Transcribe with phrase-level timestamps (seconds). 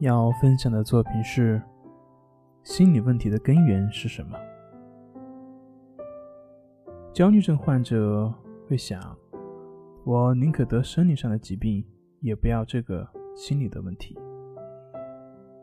[0.00, 1.60] 要分享的作品是：
[2.62, 4.38] 心理问题的根源是什么？
[7.12, 8.32] 焦虑症患者
[8.68, 9.00] 会想：
[10.04, 11.84] 我宁可得生理上的疾病，
[12.20, 14.16] 也不要这个心理的问题。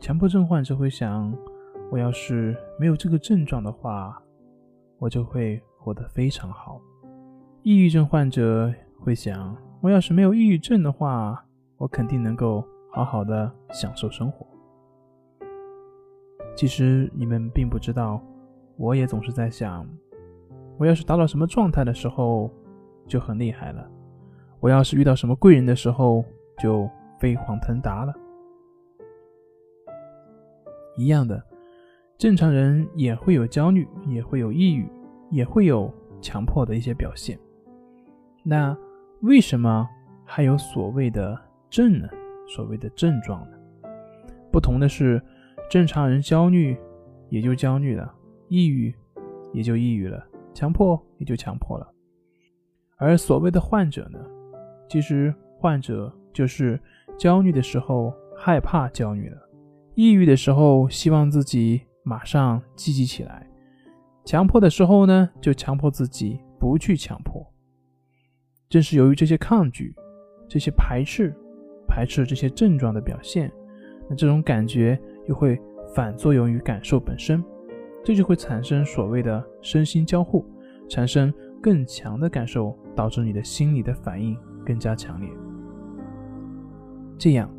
[0.00, 1.32] 强迫症患者会想：
[1.92, 4.20] 我要是没有这个症状的话，
[4.98, 6.80] 我就会活得非常好。
[7.62, 11.44] 抑郁症患者会想：我要是没有抑郁症的话，
[11.76, 12.64] 我肯定能够。
[12.96, 14.46] 好好的享受生活。
[16.56, 18.22] 其实你们并不知道，
[18.78, 19.86] 我也总是在想，
[20.78, 22.50] 我要是达到什么状态的时候
[23.06, 23.86] 就很厉害了；
[24.60, 26.24] 我要是遇到什么贵人的时候
[26.58, 26.88] 就
[27.20, 28.14] 飞黄腾达了。
[30.96, 31.42] 一样的，
[32.16, 34.90] 正常人也会有焦虑，也会有抑郁，
[35.30, 35.92] 也会有
[36.22, 37.38] 强迫的一些表现。
[38.42, 38.74] 那
[39.20, 39.86] 为什么
[40.24, 42.08] 还有所谓的正呢？
[42.46, 43.56] 所谓的症状呢？
[44.52, 45.22] 不同的是，
[45.68, 46.76] 正常人焦虑
[47.28, 48.14] 也就焦虑了，
[48.48, 48.94] 抑郁
[49.52, 51.86] 也就抑郁了，强迫也就强迫了。
[52.96, 54.18] 而所谓的患者呢，
[54.88, 56.80] 其实患者就是
[57.18, 59.36] 焦虑的时候害怕焦虑了，
[59.94, 63.46] 抑郁的时候希望自己马上积极起来，
[64.24, 67.44] 强迫的时候呢就强迫自己不去强迫。
[68.68, 69.94] 正是由于这些抗拒，
[70.48, 71.34] 这些排斥。
[71.88, 73.50] 排斥这些症状的表现，
[74.08, 75.60] 那这种感觉又会
[75.94, 77.42] 反作用于感受本身，
[78.04, 80.44] 这就会产生所谓的身心交互，
[80.88, 81.32] 产生
[81.62, 85.28] 更强的感受，导致你的心理的反应更加强烈，
[87.18, 87.50] 这样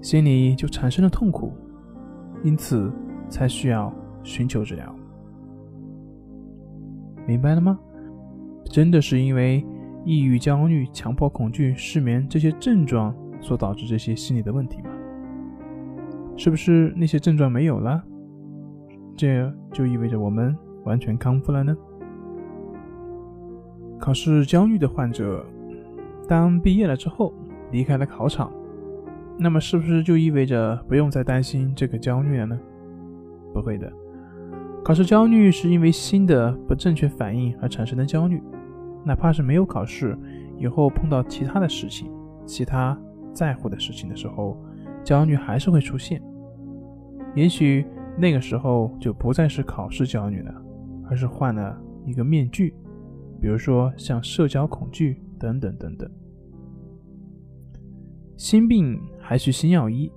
[0.00, 1.52] 心里就产生了痛苦，
[2.42, 2.92] 因此
[3.28, 3.92] 才需要
[4.22, 4.94] 寻求治疗。
[7.26, 7.78] 明白了吗？
[8.64, 9.66] 真的是因为
[10.04, 13.14] 抑郁、焦虑、强迫、恐惧、失眠这些症状。
[13.40, 14.90] 所导致这些心理的问题吗？
[16.36, 18.02] 是不是那些症状没有了，
[19.16, 21.76] 这就意味着我们完全康复了呢？
[23.98, 25.44] 考试焦虑的患者，
[26.28, 27.34] 当毕业了之后
[27.72, 28.52] 离开了考场，
[29.36, 32.58] 那么是不是就意味着不用再担心这个焦虑了呢？
[33.52, 33.92] 不会的，
[34.84, 38.40] 考试焦虑是因为新的不正确反应而产生的焦虑，
[39.04, 40.16] 哪怕是没有考试，
[40.56, 42.08] 以后碰到其他的事情，
[42.46, 42.96] 其他。
[43.38, 44.60] 在乎的事情的时候，
[45.04, 46.20] 焦虑还是会出现。
[47.36, 50.52] 也许那个时候就不再是考试焦虑了，
[51.08, 52.74] 而是换了一个面具，
[53.40, 56.10] 比如说像社交恐惧等等等等。
[58.36, 60.10] 心病还需心药医，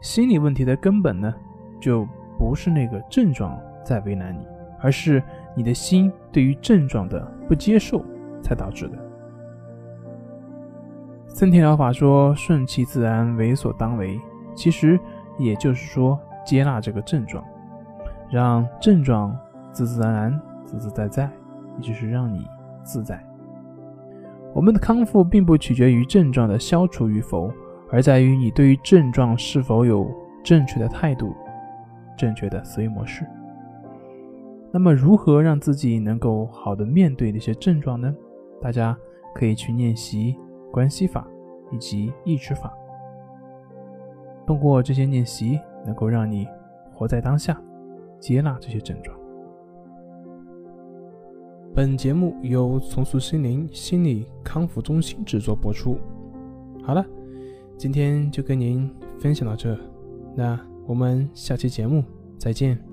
[0.00, 1.34] 心理问题的根本呢，
[1.80, 2.06] 就
[2.38, 4.46] 不是那个症状在为难你，
[4.78, 5.20] 而是
[5.56, 8.04] 你的心对于症状的不接受
[8.40, 9.01] 才导致的。
[11.34, 14.20] 森田疗法说：“顺其自然，为所当为。”
[14.54, 15.00] 其实
[15.38, 17.42] 也就是说，接纳这个症状，
[18.30, 19.34] 让症状
[19.72, 21.28] 自自然然、自自在在，
[21.78, 22.46] 也就是让你
[22.84, 23.18] 自在。
[24.54, 27.50] 我们的康复并不取决于症状的消除与否，
[27.90, 30.06] 而在于你对于症状是否有
[30.44, 31.34] 正确的态度、
[32.14, 33.26] 正确的思维模式。
[34.70, 38.14] 那么，如何让自己能够好的面对那些症状呢？
[38.60, 38.94] 大家
[39.34, 40.36] 可以去练习。
[40.72, 41.24] 关系法
[41.70, 42.72] 以及意志法，
[44.44, 46.48] 通过这些练习，能够让你
[46.92, 47.60] 活在当下，
[48.18, 49.16] 接纳这些症状。
[51.74, 55.98] 本节目由重塑心灵心理康复中心制作播出。
[56.82, 57.04] 好了，
[57.78, 59.78] 今天就跟您分享到这，
[60.34, 62.02] 那我们下期节目
[62.38, 62.91] 再见。